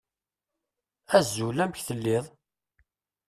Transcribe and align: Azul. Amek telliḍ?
Azul. 1.17 1.57
Amek 1.63 1.79
telliḍ? 1.81 2.25